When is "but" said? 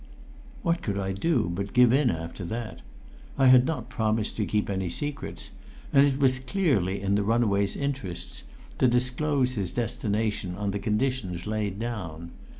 1.53-1.73